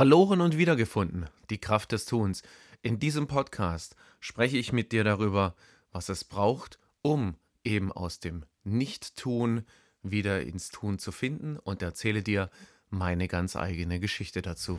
Verloren 0.00 0.40
und 0.40 0.56
wiedergefunden, 0.56 1.26
die 1.50 1.58
Kraft 1.58 1.92
des 1.92 2.06
Tuns. 2.06 2.42
In 2.80 2.98
diesem 2.98 3.26
Podcast 3.26 3.96
spreche 4.18 4.56
ich 4.56 4.72
mit 4.72 4.92
dir 4.92 5.04
darüber, 5.04 5.54
was 5.92 6.08
es 6.08 6.24
braucht, 6.24 6.78
um 7.02 7.34
eben 7.64 7.92
aus 7.92 8.18
dem 8.18 8.46
Nicht-Tun 8.64 9.66
wieder 10.02 10.40
ins 10.40 10.70
Tun 10.70 10.98
zu 10.98 11.12
finden 11.12 11.58
und 11.58 11.82
erzähle 11.82 12.22
dir 12.22 12.48
meine 12.88 13.28
ganz 13.28 13.56
eigene 13.56 14.00
Geschichte 14.00 14.40
dazu. 14.40 14.78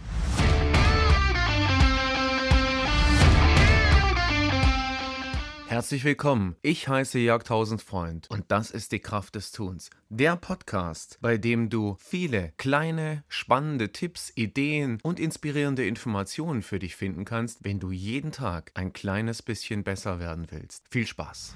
Herzlich 5.81 6.03
willkommen. 6.03 6.55
Ich 6.61 6.87
heiße 6.87 7.17
Jörg 7.17 7.41
Tausendfreund 7.41 8.29
und 8.29 8.45
das 8.49 8.69
ist 8.69 8.91
die 8.91 8.99
Kraft 8.99 9.33
des 9.33 9.51
Tuns. 9.51 9.89
Der 10.09 10.35
Podcast, 10.35 11.17
bei 11.21 11.39
dem 11.39 11.71
du 11.71 11.97
viele 11.99 12.53
kleine, 12.57 13.23
spannende 13.27 13.91
Tipps, 13.91 14.31
Ideen 14.35 14.99
und 15.01 15.19
inspirierende 15.19 15.83
Informationen 15.83 16.61
für 16.61 16.77
dich 16.77 16.95
finden 16.95 17.25
kannst, 17.25 17.63
wenn 17.63 17.79
du 17.79 17.89
jeden 17.89 18.31
Tag 18.31 18.69
ein 18.75 18.93
kleines 18.93 19.41
bisschen 19.41 19.83
besser 19.83 20.19
werden 20.19 20.45
willst. 20.51 20.85
Viel 20.91 21.07
Spaß. 21.07 21.55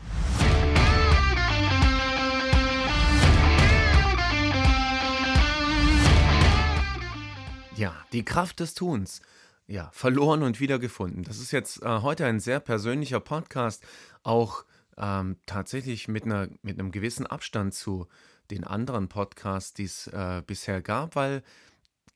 Ja, 7.75 7.93
die 8.11 8.25
Kraft 8.25 8.59
des 8.59 8.73
Tuns 8.73 9.21
ja, 9.67 9.89
verloren 9.91 10.43
und 10.43 10.59
wiedergefunden. 10.59 11.23
Das 11.23 11.39
ist 11.39 11.51
jetzt 11.51 11.81
äh, 11.81 12.01
heute 12.01 12.25
ein 12.25 12.39
sehr 12.39 12.59
persönlicher 12.59 13.19
Podcast, 13.19 13.83
auch 14.23 14.65
ähm, 14.97 15.37
tatsächlich 15.45 16.07
mit, 16.07 16.23
einer, 16.23 16.47
mit 16.61 16.79
einem 16.79 16.91
gewissen 16.91 17.25
Abstand 17.25 17.73
zu 17.73 18.07
den 18.51 18.63
anderen 18.63 19.09
Podcasts, 19.09 19.73
die 19.73 19.85
es 19.85 20.07
äh, 20.07 20.43
bisher 20.45 20.81
gab, 20.81 21.15
weil 21.15 21.43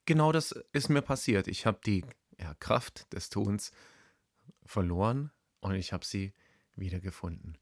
genau 0.06 0.32
das 0.32 0.52
ist 0.74 0.90
mir 0.90 1.02
passiert. 1.02 1.48
Ich 1.48 1.66
habe 1.66 1.80
die 1.86 2.06
ja, 2.40 2.54
Kraft 2.60 3.12
des 3.14 3.30
Tuns 3.30 3.72
verloren 4.66 5.32
und 5.60 5.74
ich 5.74 5.92
habe 5.92 6.06
sie 6.06 6.34
wiedergefunden. 6.76 7.58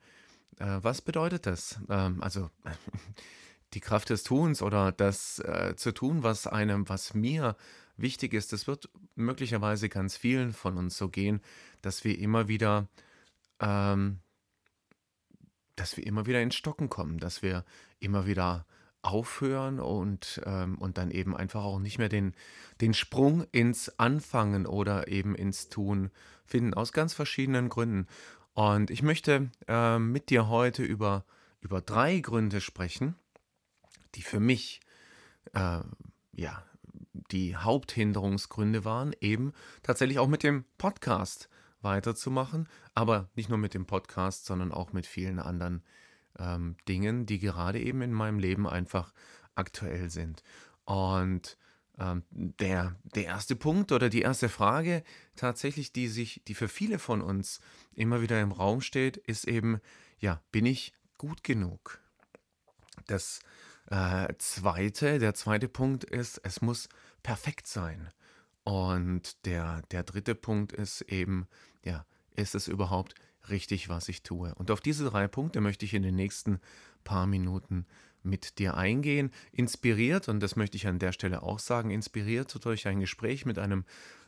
Äh, 0.60 0.80
was 0.82 1.02
bedeutet 1.02 1.46
das? 1.46 1.80
Ähm, 1.90 2.22
also 2.22 2.50
die 3.74 3.80
Kraft 3.80 4.10
des 4.10 4.24
Tuns 4.24 4.62
oder 4.62 4.92
das 4.92 5.40
äh, 5.40 5.76
zu 5.76 5.92
tun, 5.92 6.24
was 6.24 6.48
einem, 6.48 6.88
was 6.90 7.14
mir 7.14 7.56
wichtig 7.98 8.34
ist, 8.34 8.54
es 8.54 8.68
wird 8.68 8.90
möglicherweise 9.16 9.90
ganz 9.90 10.16
vielen 10.16 10.54
von 10.54 10.78
uns 10.78 10.98
so 10.98 11.10
gehen, 11.10 11.42
dass 11.82 12.04
wir 12.04 12.18
immer 12.18 12.48
wieder, 12.48 12.88
ähm, 13.60 14.20
dass 15.76 15.98
wir 15.98 16.06
immer 16.06 16.26
wieder 16.26 16.42
ins 16.42 16.56
Stocken 16.56 16.90
kommen, 16.90 17.20
dass 17.20 17.42
wir 17.42 17.66
immer 18.00 18.26
wieder 18.26 18.66
aufhören 19.02 19.80
und, 19.80 20.42
ähm, 20.46 20.78
und 20.78 20.98
dann 20.98 21.12
eben 21.12 21.36
einfach 21.36 21.64
auch 21.64 21.80
nicht 21.80 21.98
mehr 21.98 22.10
den, 22.10 22.34
den 22.82 22.94
Sprung 22.94 23.46
ins 23.52 24.00
Anfangen 24.00 24.66
oder 24.66 25.08
eben 25.08 25.36
ins 25.36 25.70
Tun 25.70 26.12
finden, 26.46 26.74
aus 26.74 26.92
ganz 26.92 27.14
verschiedenen 27.14 27.70
Gründen. 27.70 28.08
Und 28.54 28.90
ich 28.90 29.04
möchte 29.04 29.50
äh, 29.68 30.00
mit 30.00 30.30
dir 30.30 30.50
heute 30.50 30.84
über, 30.84 31.26
über 31.62 31.82
drei 31.82 32.20
Gründe 32.20 32.60
sprechen, 32.60 33.16
die 34.18 34.24
für 34.24 34.40
mich 34.40 34.82
äh, 35.54 35.80
ja, 36.34 36.64
die 37.32 37.56
Haupthinderungsgründe 37.56 38.86
waren, 38.86 39.14
eben 39.22 39.54
tatsächlich 39.84 40.20
auch 40.20 40.28
mit 40.28 40.44
dem 40.44 40.66
Podcast 40.78 41.50
weiterzumachen, 41.82 42.68
aber 42.94 43.30
nicht 43.36 43.50
nur 43.50 43.58
mit 43.58 43.74
dem 43.74 43.86
Podcast, 43.86 44.46
sondern 44.46 44.72
auch 44.72 44.94
mit 44.94 45.06
vielen 45.06 45.40
anderen 45.40 45.84
ähm, 46.40 46.76
Dingen, 46.88 47.26
die 47.26 47.40
gerade 47.40 47.80
eben 47.80 48.02
in 48.02 48.14
meinem 48.14 48.40
Leben 48.40 48.68
einfach 48.68 49.14
aktuell 49.56 50.10
sind. 50.10 50.44
Und 50.86 51.58
ähm, 52.00 52.24
der, 52.30 52.96
der 53.04 53.26
erste 53.26 53.56
Punkt 53.56 53.92
oder 53.92 54.10
die 54.10 54.22
erste 54.22 54.50
Frage 54.50 55.04
tatsächlich, 55.36 55.92
die 55.92 56.08
sich, 56.08 56.42
die 56.48 56.56
für 56.56 56.68
viele 56.68 57.00
von 57.00 57.22
uns 57.22 57.60
immer 57.94 58.22
wieder 58.22 58.40
im 58.42 58.52
Raum 58.52 58.82
steht, 58.82 59.18
ist 59.18 59.48
eben, 59.48 59.80
ja, 60.20 60.42
bin 60.52 60.66
ich 60.66 60.94
gut 61.18 61.44
genug? 61.44 62.00
Das 63.06 63.40
äh, 63.88 64.34
zweite, 64.38 65.20
der 65.20 65.34
zweite 65.34 65.68
Punkt 65.68 66.04
ist, 66.04 66.40
es 66.44 66.62
muss 66.62 66.90
perfekt 67.24 67.68
sein. 67.68 68.10
Und 68.64 69.46
der, 69.46 69.82
der 69.92 70.04
dritte 70.04 70.36
Punkt 70.36 70.74
ist 70.74 71.02
eben, 71.02 71.48
ja, 71.84 72.06
ist 72.36 72.54
es 72.54 72.68
überhaupt 72.68 73.16
richtig, 73.50 73.88
was 73.88 74.10
ich 74.10 74.24
tue? 74.24 74.54
Und 74.56 74.72
auf 74.72 74.82
diese 74.82 75.06
drei 75.06 75.28
Punkte 75.28 75.62
möchte 75.62 75.86
ich 75.86 75.94
in 75.94 76.04
den 76.04 76.16
nächsten 76.16 76.60
paar 77.04 77.28
Minuten 77.28 77.86
mit 78.24 78.60
dir 78.60 78.76
eingehen. 78.76 79.32
Inspiriert, 79.54 80.28
und 80.28 80.42
das 80.42 80.58
möchte 80.58 80.76
ich 80.76 80.88
an 80.88 81.00
der 81.00 81.14
Stelle 81.14 81.44
auch 81.44 81.60
sagen, 81.60 81.92
inspiriert 81.92 82.64
durch 82.66 82.88
ein 82.88 83.00
Gespräch 83.00 83.46
mit 83.46 83.58
einem 83.58 83.86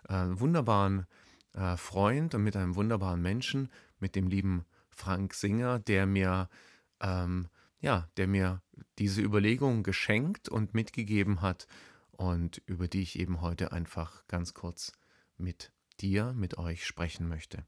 äh, 0.08 0.26
wunderbaren 0.30 1.06
äh, 1.54 1.76
Freund 1.76 2.34
und 2.34 2.44
mit 2.44 2.56
einem 2.56 2.76
wunderbaren 2.76 3.22
Menschen, 3.22 3.70
mit 4.00 4.16
dem 4.16 4.28
lieben 4.28 4.64
Frank 4.90 5.34
Singer, 5.34 5.80
der 5.80 6.06
mir 6.06 6.50
ähm, 7.02 7.50
ja, 7.80 8.10
der 8.18 8.28
mir 8.28 8.62
diese 8.98 9.22
Überlegung 9.22 9.84
geschenkt 9.84 10.50
und 10.50 10.74
mitgegeben 10.74 11.42
hat 11.42 11.68
und 12.12 12.62
über 12.66 12.88
die 12.88 13.02
ich 13.02 13.18
eben 13.20 13.42
heute 13.42 13.72
einfach 13.72 14.28
ganz 14.28 14.54
kurz 14.54 14.92
mit 15.38 15.72
dir, 16.00 16.34
mit 16.34 16.58
euch 16.58 16.86
sprechen 16.86 17.28
möchte. 17.28 17.66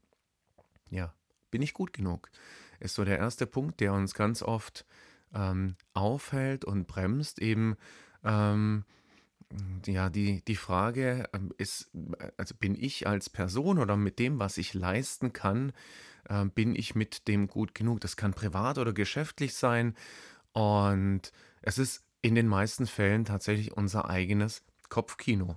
Ja, 0.90 1.14
bin 1.50 1.62
ich 1.62 1.74
gut 1.74 1.92
genug? 1.92 2.30
Ist 2.80 2.94
so 2.94 3.04
der 3.04 3.18
erste 3.18 3.46
Punkt, 3.46 3.80
der 3.80 3.92
uns 3.92 4.14
ganz 4.14 4.42
oft 4.42 4.84
ähm, 5.34 5.76
aufhält 5.94 6.64
und 6.64 6.86
bremst, 6.86 7.40
eben 7.40 7.76
ähm, 8.24 8.84
ja, 9.86 10.10
die, 10.10 10.42
die 10.44 10.56
Frage 10.56 11.28
ähm, 11.32 11.52
ist, 11.58 11.90
also 12.36 12.54
bin 12.54 12.74
ich 12.74 13.06
als 13.06 13.30
Person 13.30 13.78
oder 13.78 13.96
mit 13.96 14.18
dem, 14.18 14.38
was 14.38 14.58
ich 14.58 14.74
leisten 14.74 15.32
kann, 15.32 15.72
äh, 16.28 16.44
bin 16.44 16.74
ich 16.74 16.94
mit 16.94 17.28
dem 17.28 17.46
gut 17.46 17.74
genug? 17.74 18.00
Das 18.00 18.16
kann 18.16 18.34
privat 18.34 18.78
oder 18.78 18.92
geschäftlich 18.92 19.54
sein. 19.54 19.94
Und 20.52 21.32
es 21.62 21.78
ist 21.78 22.04
in 22.20 22.34
den 22.34 22.46
meisten 22.46 22.86
Fällen 22.86 23.24
tatsächlich 23.24 23.72
unser 23.76 24.08
eigenes 24.08 24.62
Kopfkino. 24.88 25.56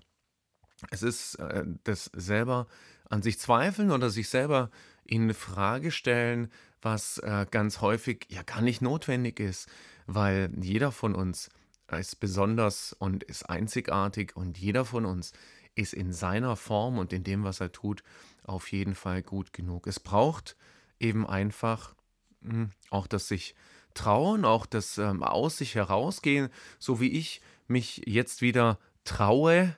Es 0.92 1.04
ist 1.04 1.36
äh, 1.36 1.64
das 1.84 2.06
selber 2.14 2.68
an 3.10 3.22
sich 3.22 3.40
zweifeln 3.40 3.92
oder 3.92 4.10
sich 4.10 4.30
selber 4.30 4.72
in 5.04 5.34
Frage 5.34 5.92
stellen, 5.92 6.52
was 6.82 7.20
äh, 7.20 7.46
ganz 7.50 7.82
häufig 7.82 8.28
ja 8.30 8.44
gar 8.44 8.62
nicht 8.62 8.82
notwendig 8.82 9.40
ist, 9.40 9.70
weil 10.08 10.52
jeder 10.60 10.92
von 10.92 11.16
uns 11.16 11.50
ist 11.92 12.20
besonders 12.20 12.94
und 12.94 13.24
ist 13.24 13.50
einzigartig 13.50 14.36
und 14.36 14.58
jeder 14.58 14.86
von 14.86 15.06
uns 15.06 15.34
ist 15.76 15.94
in 15.94 16.14
seiner 16.14 16.56
Form 16.56 16.98
und 16.98 17.14
in 17.14 17.24
dem, 17.24 17.44
was 17.44 17.60
er 17.60 17.72
tut, 17.72 18.04
auf 18.48 18.72
jeden 18.72 18.96
Fall 18.96 19.22
gut 19.24 19.54
genug. 19.54 19.88
Es 19.88 20.00
braucht 20.00 20.56
eben 21.00 21.28
einfach 21.28 21.96
hm, 22.42 22.72
auch 22.90 23.08
das 23.08 23.28
sich 23.28 23.56
trauen, 23.94 24.46
auch 24.46 24.66
das 24.66 24.98
ähm, 24.98 25.24
aus 25.24 25.58
sich 25.58 25.76
herausgehen, 25.76 26.50
so 26.80 27.00
wie 27.00 27.12
ich 27.12 27.42
mich 27.68 28.02
jetzt 28.06 28.42
wieder 28.42 28.80
traue, 29.04 29.76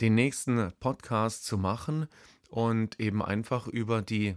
den 0.00 0.14
nächsten 0.14 0.72
Podcast 0.80 1.44
zu 1.44 1.58
machen 1.58 2.08
und 2.48 2.98
eben 3.00 3.22
einfach 3.22 3.66
über 3.66 4.02
die 4.02 4.36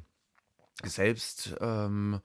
Selbst 0.83 1.55
ähm, 1.61 2.19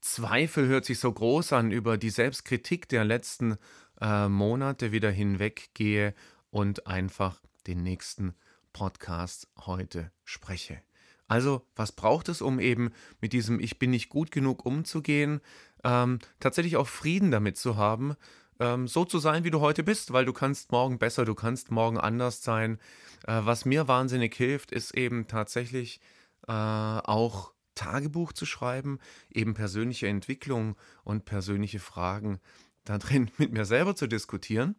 Zweifel 0.00 0.68
hört 0.68 0.84
sich 0.84 0.98
so 1.00 1.12
groß 1.12 1.52
an, 1.52 1.70
über 1.70 1.98
die 1.98 2.10
Selbstkritik 2.10 2.88
der 2.88 3.04
letzten 3.04 3.56
äh, 4.00 4.28
Monate 4.28 4.92
wieder 4.92 5.10
hinweggehe 5.10 6.14
und 6.50 6.86
einfach 6.86 7.40
den 7.66 7.82
nächsten 7.82 8.34
Podcast 8.72 9.48
heute 9.58 10.12
spreche. 10.24 10.87
Also, 11.28 11.66
was 11.76 11.92
braucht 11.92 12.28
es, 12.28 12.40
um 12.40 12.58
eben 12.58 12.90
mit 13.20 13.32
diesem 13.32 13.60
Ich 13.60 13.78
bin 13.78 13.90
nicht 13.90 14.08
gut 14.08 14.30
genug 14.30 14.64
umzugehen, 14.64 15.40
ähm, 15.84 16.18
tatsächlich 16.40 16.76
auch 16.76 16.88
Frieden 16.88 17.30
damit 17.30 17.58
zu 17.58 17.76
haben, 17.76 18.16
ähm, 18.58 18.88
so 18.88 19.04
zu 19.04 19.18
sein, 19.18 19.44
wie 19.44 19.50
du 19.50 19.60
heute 19.60 19.82
bist, 19.84 20.12
weil 20.12 20.24
du 20.24 20.32
kannst 20.32 20.72
morgen 20.72 20.98
besser, 20.98 21.24
du 21.24 21.34
kannst 21.34 21.70
morgen 21.70 21.98
anders 21.98 22.42
sein. 22.42 22.78
Äh, 23.26 23.40
was 23.44 23.64
mir 23.64 23.88
wahnsinnig 23.88 24.34
hilft, 24.34 24.72
ist 24.72 24.96
eben 24.96 25.28
tatsächlich 25.28 26.00
äh, 26.48 26.52
auch 26.52 27.52
Tagebuch 27.74 28.32
zu 28.32 28.46
schreiben, 28.46 28.98
eben 29.30 29.54
persönliche 29.54 30.08
Entwicklung 30.08 30.76
und 31.04 31.26
persönliche 31.26 31.78
Fragen 31.78 32.40
da 32.84 32.98
drin 32.98 33.30
mit 33.38 33.52
mir 33.52 33.64
selber 33.64 33.94
zu 33.94 34.06
diskutieren, 34.06 34.76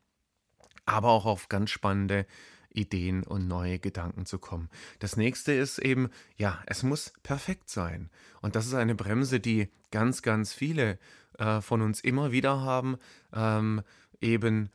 aber 0.85 1.09
auch 1.09 1.25
auf 1.25 1.47
ganz 1.47 1.69
spannende 1.69 2.25
Ideen 2.71 3.23
und 3.23 3.47
neue 3.47 3.79
Gedanken 3.79 4.25
zu 4.25 4.39
kommen. 4.39 4.69
Das 4.99 5.17
nächste 5.17 5.53
ist 5.53 5.79
eben, 5.79 6.09
ja, 6.37 6.59
es 6.65 6.83
muss 6.83 7.13
perfekt 7.23 7.69
sein. 7.69 8.09
Und 8.41 8.55
das 8.55 8.67
ist 8.67 8.73
eine 8.73 8.95
Bremse, 8.95 9.39
die 9.39 9.69
ganz, 9.91 10.21
ganz 10.21 10.53
viele 10.53 10.99
äh, 11.37 11.61
von 11.61 11.81
uns 11.81 12.01
immer 12.01 12.31
wieder 12.31 12.61
haben. 12.61 12.97
Ähm, 13.33 13.81
eben, 14.21 14.69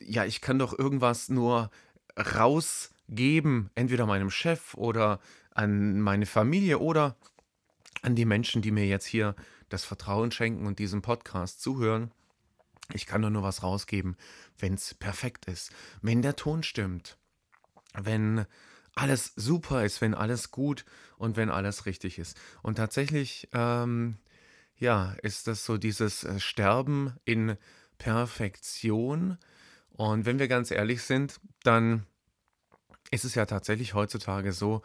ja, 0.00 0.24
ich 0.24 0.40
kann 0.40 0.58
doch 0.58 0.78
irgendwas 0.78 1.28
nur 1.28 1.70
rausgeben, 2.16 3.70
entweder 3.74 4.06
meinem 4.06 4.30
Chef 4.30 4.74
oder 4.74 5.20
an 5.52 6.00
meine 6.00 6.26
Familie 6.26 6.78
oder 6.78 7.16
an 8.02 8.14
die 8.14 8.24
Menschen, 8.24 8.62
die 8.62 8.70
mir 8.70 8.86
jetzt 8.86 9.06
hier 9.06 9.34
das 9.68 9.84
Vertrauen 9.84 10.30
schenken 10.30 10.66
und 10.66 10.78
diesem 10.78 11.02
Podcast 11.02 11.60
zuhören. 11.60 12.12
Ich 12.92 13.06
kann 13.06 13.22
doch 13.22 13.30
nur 13.30 13.42
was 13.42 13.62
rausgeben, 13.62 14.16
wenn 14.58 14.74
es 14.74 14.94
perfekt 14.94 15.46
ist. 15.46 15.70
Wenn 16.00 16.22
der 16.22 16.36
Ton 16.36 16.62
stimmt, 16.62 17.18
wenn 17.94 18.46
alles 18.94 19.32
super 19.36 19.84
ist, 19.84 20.00
wenn 20.00 20.14
alles 20.14 20.50
gut 20.50 20.84
und 21.16 21.36
wenn 21.36 21.50
alles 21.50 21.86
richtig 21.86 22.18
ist. 22.18 22.38
Und 22.62 22.76
tatsächlich, 22.76 23.48
ähm, 23.52 24.18
ja, 24.76 25.12
ist 25.22 25.46
das 25.46 25.64
so 25.64 25.76
dieses 25.76 26.24
äh, 26.24 26.40
Sterben 26.40 27.14
in 27.24 27.56
Perfektion. 27.98 29.38
Und 29.90 30.26
wenn 30.26 30.38
wir 30.38 30.48
ganz 30.48 30.70
ehrlich 30.70 31.02
sind, 31.02 31.40
dann 31.62 32.06
ist 33.10 33.24
es 33.24 33.34
ja 33.34 33.46
tatsächlich 33.46 33.94
heutzutage 33.94 34.52
so, 34.52 34.82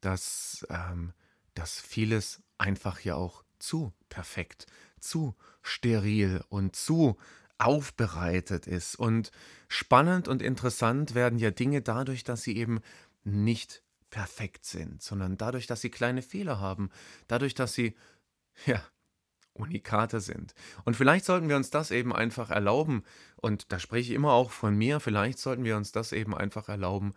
dass, 0.00 0.66
ähm, 0.70 1.12
dass 1.54 1.80
vieles 1.80 2.42
einfach 2.58 3.00
ja 3.00 3.14
auch 3.14 3.42
zu 3.58 3.92
perfekt, 4.08 4.66
zu 5.00 5.34
steril 5.62 6.42
und 6.48 6.76
zu 6.76 7.16
aufbereitet 7.58 8.66
ist. 8.66 8.96
Und 8.96 9.30
spannend 9.68 10.28
und 10.28 10.42
interessant 10.42 11.14
werden 11.14 11.38
ja 11.38 11.50
Dinge 11.50 11.82
dadurch, 11.82 12.24
dass 12.24 12.42
sie 12.42 12.56
eben 12.56 12.80
nicht 13.24 13.82
perfekt 14.10 14.64
sind, 14.64 15.02
sondern 15.02 15.36
dadurch, 15.36 15.66
dass 15.66 15.80
sie 15.80 15.90
kleine 15.90 16.22
Fehler 16.22 16.60
haben, 16.60 16.90
dadurch, 17.28 17.54
dass 17.54 17.74
sie, 17.74 17.94
ja, 18.66 18.82
Unikate 19.52 20.20
sind. 20.20 20.54
Und 20.84 20.96
vielleicht 20.96 21.24
sollten 21.24 21.48
wir 21.48 21.56
uns 21.56 21.70
das 21.70 21.90
eben 21.90 22.14
einfach 22.14 22.50
erlauben, 22.50 23.04
und 23.36 23.72
da 23.72 23.78
spreche 23.78 24.10
ich 24.10 24.16
immer 24.16 24.32
auch 24.32 24.50
von 24.50 24.76
mir, 24.76 25.00
vielleicht 25.00 25.38
sollten 25.38 25.64
wir 25.64 25.76
uns 25.76 25.92
das 25.92 26.12
eben 26.12 26.34
einfach 26.34 26.68
erlauben, 26.68 27.14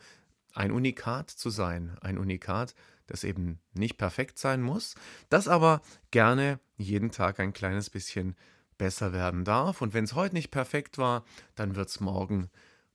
ein 0.53 0.71
Unikat 0.71 1.29
zu 1.29 1.49
sein. 1.49 1.97
Ein 2.01 2.17
Unikat, 2.17 2.75
das 3.07 3.23
eben 3.23 3.59
nicht 3.73 3.97
perfekt 3.97 4.37
sein 4.39 4.61
muss, 4.61 4.95
das 5.29 5.47
aber 5.47 5.81
gerne 6.11 6.59
jeden 6.77 7.11
Tag 7.11 7.39
ein 7.39 7.53
kleines 7.53 7.89
bisschen 7.89 8.35
besser 8.79 9.13
werden 9.13 9.45
darf. 9.45 9.83
Und 9.83 9.93
wenn 9.93 10.05
es 10.05 10.15
heute 10.15 10.33
nicht 10.33 10.49
perfekt 10.49 10.97
war, 10.97 11.23
dann 11.53 11.75
wird 11.75 11.89
es 11.89 11.99
morgen 11.99 12.49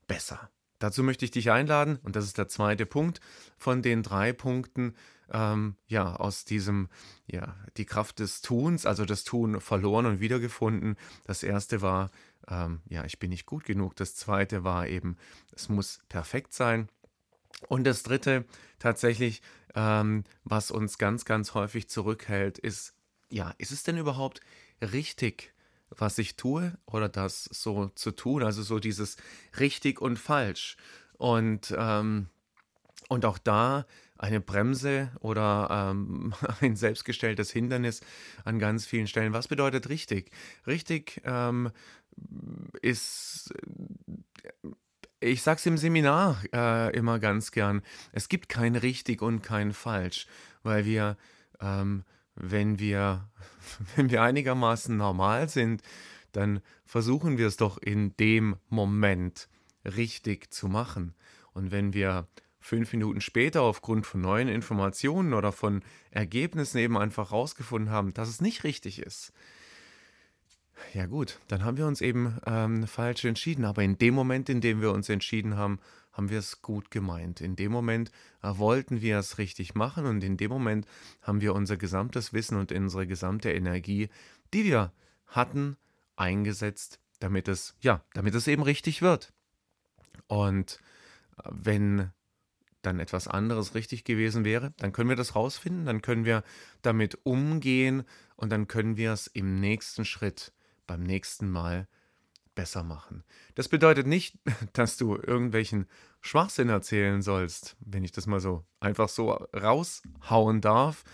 besser. 0.09 0.51
Dazu 0.81 1.05
möchte 1.05 1.25
ich 1.25 1.31
dich 1.31 1.53
einladen, 1.53 2.01
und 2.03 2.17
das 2.17 2.25
ist 2.25 2.37
der 2.37 2.49
zweite 2.49 2.85
Punkt 2.85 3.21
von 3.57 3.81
den 3.81 4.03
drei 4.03 4.33
Punkten, 4.33 4.95
ähm, 5.33 5.77
ja, 5.87 6.17
aus 6.17 6.45
diesem, 6.45 6.89
ja, 7.27 7.55
die 7.77 7.87
Kraft 7.87 8.19
des 8.19 8.43
Tuns, 8.43 8.85
also 8.85 9.05
das 9.05 9.25
Tun 9.25 9.61
verloren 9.61 10.07
und 10.07 10.21
wiedergefunden. 10.21 10.97
Das 11.25 11.43
erste 11.43 11.81
war, 11.81 12.11
ähm, 12.49 12.83
ja, 12.89 13.05
ich 13.05 13.19
bin 13.19 13.31
nicht 13.31 13.47
gut 13.47 13.65
genug. 13.65 13.97
Das 13.97 14.15
zweite 14.15 14.65
war 14.65 14.87
eben, 14.87 15.17
es 15.55 15.69
muss 15.69 16.01
perfekt 16.09 16.53
sein. 16.53 16.89
Und 17.69 17.85
das 17.85 18.03
dritte, 18.03 18.45
tatsächlich, 18.79 19.41
ähm, 19.75 20.25
was 20.43 20.71
uns 20.71 20.99
ganz, 20.99 21.25
ganz 21.25 21.55
häufig 21.55 21.89
zurückhält, 21.89 22.59
ist, 22.59 22.95
ja, 23.31 23.55
ist 23.57 23.71
es 23.71 23.85
denn 23.85 23.97
überhaupt 23.97 24.41
richtig, 24.83 25.54
was 25.97 26.19
ich 26.19 26.37
tue 26.37 26.73
oder 26.87 27.09
das 27.09 27.45
so 27.45 27.89
zu 27.95 28.11
tun? 28.11 28.43
Also 28.43 28.63
so 28.63 28.79
dieses 28.79 29.17
richtig 29.59 30.01
und 30.01 30.19
falsch. 30.19 30.77
Und, 31.17 31.75
ähm, 31.77 32.29
und 33.09 33.25
auch 33.25 33.39
da 33.39 33.87
eine 34.19 34.41
Bremse 34.41 35.11
oder 35.21 35.91
ähm, 35.91 36.35
ein 36.61 36.77
selbstgestelltes 36.77 37.51
Hindernis 37.51 38.01
an 38.45 38.59
ganz 38.59 38.87
vielen 38.87 39.07
Stellen. 39.07 39.33
Was 39.33 39.49
bedeutet 39.49 39.89
richtig? 39.89 40.31
Richtig 40.67 41.21
ähm, 41.25 41.71
ist 42.81 43.53
ich 45.21 45.43
sage 45.43 45.59
es 45.59 45.67
im 45.67 45.79
Seminar 45.79 46.43
äh, 46.53 46.95
immer 46.97 47.19
ganz 47.19 47.51
gern, 47.51 47.83
es 48.13 48.29
gibt 48.29 48.49
kein 48.49 48.77
richtig 48.77 49.23
und 49.23 49.43
kein 49.43 49.73
falsch, 49.73 50.27
weil 50.63 50.85
wir, 50.85 51.17
ähm, 51.61 52.05
wenn 52.35 52.79
wir, 52.79 53.29
wenn 53.97 54.11
wir 54.11 54.23
einigermaßen 54.23 54.97
normal 54.97 55.49
sind, 55.49 55.83
dann 56.33 56.61
versuchen 56.85 57.39
wir 57.39 57.47
es 57.47 57.57
doch 57.57 57.79
in 57.79 58.17
dem 58.17 58.57
Moment 58.69 59.49
richtig 59.85 60.53
zu 60.53 60.69
machen. 60.69 61.15
Und 61.53 61.71
wenn 61.71 61.93
wir 61.93 62.27
fünf 62.59 62.93
Minuten 62.93 63.21
später 63.21 63.63
aufgrund 63.63 64.07
von 64.07 64.21
neuen 64.21 64.49
Informationen 64.49 65.35
oder 65.35 65.53
von 65.53 65.83
Ergebnissen 66.11 66.79
eben 66.79 66.97
einfach 66.97 67.31
rausgefunden 67.31 67.91
haben, 67.91 68.15
dass 68.15 68.29
es 68.29 68.41
nicht 68.41 68.65
richtig 68.65 69.01
ist, 69.01 69.33
ja 70.93 71.07
gut, 71.07 71.41
dann 71.49 71.65
haben 71.65 71.77
wir 71.77 71.87
uns 71.87 72.01
eben 72.01 72.39
ähm, 72.47 72.87
falsch 72.87 73.25
entschieden. 73.25 73.65
Aber 73.65 73.83
in 73.83 73.99
dem 73.99 74.15
Moment, 74.15 74.49
in 74.49 74.61
dem 74.61 74.81
wir 74.81 74.93
uns 74.93 75.09
entschieden 75.09 75.57
haben, 75.57 75.79
haben 76.15 76.31
wir 76.31 76.39
es 76.39 76.63
gut 76.63 76.91
gemeint. 76.91 77.41
In 77.41 77.57
dem 77.57 77.73
Moment 77.73 78.11
äh, 78.43 78.53
wollten 78.57 79.03
wir 79.03 79.19
es 79.19 79.39
richtig 79.39 79.75
machen 79.75 80.07
und 80.07 80.25
in 80.25 80.37
dem 80.37 80.51
Moment 80.51 80.87
haben 81.21 81.41
wir 81.41 81.55
unser 81.55 81.77
gesamtes 81.77 82.33
Wissen 82.33 82.57
und 82.57 82.73
unsere 82.73 83.07
gesamte 83.07 83.53
Energie, 83.53 84.09
die 84.55 84.65
wir 84.65 84.93
hatten, 85.27 85.77
eingesetzt, 86.17 87.01
damit 87.19 87.49
es, 87.49 87.75
ja, 87.81 88.03
damit 88.15 88.35
es 88.35 88.47
eben 88.47 88.63
richtig 88.63 89.03
wird. 89.03 89.33
Und 90.29 90.79
äh, 91.39 91.51
wenn 91.51 92.11
dann 92.83 93.01
etwas 93.01 93.29
anderes 93.29 93.75
richtig 93.75 94.05
gewesen 94.05 94.45
wäre, 94.45 94.73
dann 94.77 94.93
können 94.93 95.09
wir 95.09 95.17
das 95.17 95.35
rausfinden, 95.35 95.87
dann 95.87 96.03
können 96.03 96.25
wir 96.25 96.45
damit 96.83 97.19
umgehen 97.25 98.05
und 98.37 98.51
dann 98.51 98.69
können 98.69 98.97
wir 98.97 99.13
es 99.13 99.27
im 99.27 99.59
nächsten 99.59 100.05
Schritt 100.05 100.53
beim 100.87 101.03
nächsten 101.03 101.51
Mal 101.51 101.89
besser 102.55 102.83
machen. 102.83 103.25
Das 103.55 103.69
bedeutet 103.69 104.07
nicht, 104.07 104.39
dass 104.73 104.97
du 104.97 105.17
irgendwelchen 105.17 105.87
Schwachsinn 106.21 106.69
erzählen 106.69 107.23
sollst, 107.23 107.77
wenn 107.81 108.05
ich 108.05 108.13
das 108.13 108.27
mal 108.27 108.41
so 108.41 108.65
einfach 108.81 109.09
so 109.09 109.31
raushauen 109.31 110.61
darf. 110.61 111.05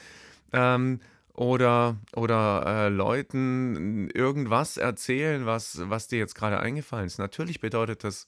Ähm, 0.52 1.00
oder 1.32 1.96
oder 2.14 2.64
äh, 2.66 2.88
Leuten 2.88 4.10
irgendwas 4.10 4.76
erzählen, 4.76 5.46
was, 5.46 5.80
was 5.88 6.08
dir 6.08 6.18
jetzt 6.18 6.34
gerade 6.34 6.60
eingefallen 6.60 7.06
ist. 7.06 7.18
Natürlich 7.18 7.60
bedeutet 7.60 8.04
das, 8.04 8.26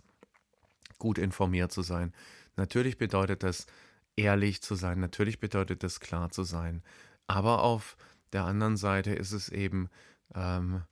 gut 0.98 1.18
informiert 1.18 1.72
zu 1.72 1.82
sein. 1.82 2.12
Natürlich 2.56 2.96
bedeutet 2.96 3.42
das, 3.42 3.66
ehrlich 4.16 4.62
zu 4.62 4.76
sein. 4.76 5.00
Natürlich 5.00 5.40
bedeutet 5.40 5.82
das, 5.82 6.00
klar 6.00 6.30
zu 6.30 6.44
sein. 6.44 6.82
Aber 7.26 7.62
auf 7.62 7.96
der 8.32 8.44
anderen 8.44 8.76
Seite 8.76 9.12
ist 9.12 9.32
es 9.32 9.48
eben 9.48 9.88
ähm, 10.34 10.82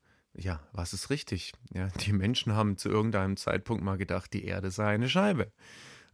ja, 0.40 0.60
was 0.72 0.92
ist 0.92 1.10
richtig? 1.10 1.52
Ja, 1.72 1.88
die 2.06 2.12
Menschen 2.12 2.54
haben 2.54 2.76
zu 2.76 2.88
irgendeinem 2.88 3.36
Zeitpunkt 3.36 3.84
mal 3.84 3.98
gedacht, 3.98 4.32
die 4.32 4.44
Erde 4.44 4.70
sei 4.70 4.94
eine 4.94 5.08
Scheibe. 5.08 5.52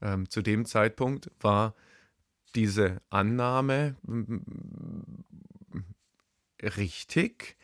Ähm, 0.03 0.29
zu 0.29 0.43
dem 0.43 0.67
Zeitpunkt 0.67 1.31
war 1.41 1.75
diese 2.55 3.01
Annahme 3.11 3.97
richtig, 6.63 7.57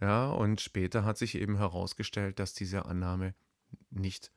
ja, 0.00 0.30
und 0.30 0.60
später 0.60 1.04
hat 1.04 1.18
sich 1.18 1.36
eben 1.36 1.56
herausgestellt, 1.56 2.38
dass 2.38 2.52
diese 2.52 2.84
Annahme 2.84 3.34
nicht 3.90 4.32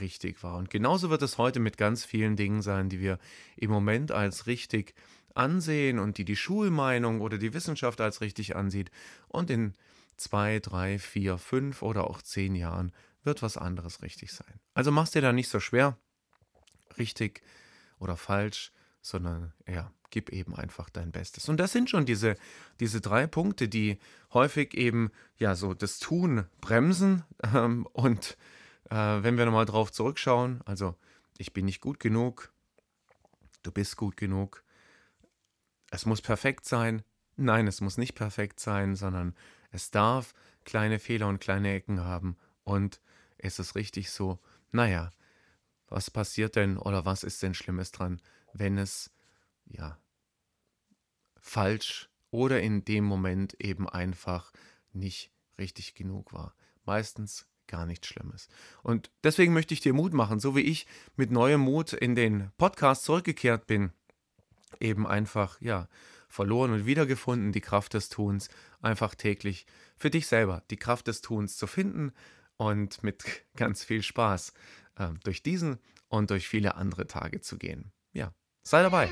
richtig 0.00 0.42
war. 0.42 0.56
Und 0.56 0.68
genauso 0.68 1.10
wird 1.10 1.22
es 1.22 1.38
heute 1.38 1.60
mit 1.60 1.78
ganz 1.78 2.04
vielen 2.04 2.36
Dingen 2.36 2.60
sein, 2.60 2.88
die 2.88 3.00
wir 3.00 3.18
im 3.56 3.70
Moment 3.70 4.12
als 4.12 4.46
richtig 4.46 4.94
ansehen 5.34 5.98
und 5.98 6.18
die 6.18 6.24
die 6.24 6.36
Schulmeinung 6.36 7.20
oder 7.20 7.38
die 7.38 7.54
Wissenschaft 7.54 8.00
als 8.00 8.20
richtig 8.20 8.56
ansieht. 8.56 8.90
Und 9.28 9.50
in 9.50 9.74
zwei, 10.16 10.58
drei, 10.60 10.98
vier, 10.98 11.38
fünf 11.38 11.82
oder 11.82 12.08
auch 12.08 12.22
zehn 12.22 12.54
Jahren 12.54 12.92
wird 13.22 13.42
was 13.42 13.56
anderes 13.56 14.02
richtig 14.02 14.32
sein. 14.32 14.60
Also 14.74 14.90
mach's 14.90 15.10
dir 15.10 15.22
da 15.22 15.32
nicht 15.32 15.48
so 15.48 15.60
schwer, 15.60 15.98
richtig 16.98 17.42
oder 17.98 18.16
falsch, 18.16 18.72
sondern 19.00 19.52
ja, 19.66 19.92
gib 20.10 20.30
eben 20.30 20.54
einfach 20.54 20.88
dein 20.90 21.12
Bestes. 21.12 21.48
Und 21.48 21.58
das 21.58 21.72
sind 21.72 21.90
schon 21.90 22.06
diese, 22.06 22.36
diese 22.80 23.00
drei 23.00 23.26
Punkte, 23.26 23.68
die 23.68 23.98
häufig 24.32 24.74
eben 24.74 25.10
ja 25.38 25.54
so 25.54 25.74
das 25.74 25.98
Tun 25.98 26.46
bremsen. 26.60 27.24
Ähm, 27.54 27.86
und 27.92 28.36
äh, 28.90 28.96
wenn 28.96 29.36
wir 29.36 29.44
nochmal 29.44 29.66
drauf 29.66 29.92
zurückschauen, 29.92 30.62
also 30.64 30.96
ich 31.38 31.52
bin 31.52 31.66
nicht 31.66 31.80
gut 31.80 32.00
genug, 32.00 32.52
du 33.62 33.70
bist 33.70 33.96
gut 33.96 34.16
genug, 34.16 34.64
es 35.90 36.06
muss 36.06 36.22
perfekt 36.22 36.64
sein. 36.64 37.02
Nein, 37.36 37.66
es 37.66 37.80
muss 37.80 37.98
nicht 37.98 38.14
perfekt 38.14 38.58
sein, 38.58 38.96
sondern 38.96 39.34
es 39.70 39.90
darf 39.90 40.34
kleine 40.64 40.98
Fehler 40.98 41.28
und 41.28 41.40
kleine 41.40 41.72
Ecken 41.72 42.00
haben. 42.00 42.36
Und 42.64 43.00
ist 43.38 43.58
es 43.58 43.74
richtig 43.74 44.10
so? 44.10 44.38
Naja, 44.72 45.10
was 45.88 46.10
passiert 46.10 46.56
denn 46.56 46.76
oder 46.78 47.04
was 47.04 47.22
ist 47.22 47.42
denn 47.42 47.54
Schlimmes 47.54 47.92
dran, 47.92 48.20
wenn 48.52 48.78
es 48.78 49.12
ja 49.66 49.98
falsch 51.38 52.08
oder 52.30 52.60
in 52.60 52.84
dem 52.84 53.04
Moment 53.04 53.54
eben 53.60 53.88
einfach 53.88 54.52
nicht 54.92 55.30
richtig 55.58 55.94
genug 55.94 56.32
war? 56.32 56.54
Meistens 56.84 57.46
gar 57.66 57.86
nichts 57.86 58.08
Schlimmes. 58.08 58.48
Und 58.82 59.10
deswegen 59.24 59.52
möchte 59.52 59.74
ich 59.74 59.80
dir 59.80 59.92
Mut 59.92 60.12
machen, 60.12 60.40
so 60.40 60.56
wie 60.56 60.60
ich 60.60 60.86
mit 61.16 61.30
neuem 61.30 61.60
Mut 61.60 61.92
in 61.92 62.14
den 62.14 62.50
Podcast 62.58 63.04
zurückgekehrt 63.04 63.66
bin, 63.66 63.92
eben 64.80 65.06
einfach, 65.06 65.60
ja, 65.60 65.88
verloren 66.28 66.72
und 66.72 66.86
wiedergefunden, 66.86 67.52
die 67.52 67.60
Kraft 67.60 67.94
des 67.94 68.08
Tuns, 68.08 68.48
einfach 68.80 69.14
täglich 69.14 69.66
für 69.96 70.10
dich 70.10 70.26
selber 70.26 70.62
die 70.70 70.76
Kraft 70.76 71.08
des 71.08 71.22
Tuns 71.22 71.56
zu 71.56 71.66
finden 71.66 72.12
und 72.56 73.02
mit 73.02 73.24
ganz 73.56 73.84
viel 73.84 74.02
Spaß 74.02 74.52
äh, 74.96 75.08
durch 75.24 75.42
diesen 75.42 75.78
und 76.08 76.30
durch 76.30 76.48
viele 76.48 76.76
andere 76.76 77.06
Tage 77.06 77.40
zu 77.40 77.58
gehen. 77.58 77.92
Ja, 78.12 78.32
sei 78.62 78.82
dabei. 78.82 79.08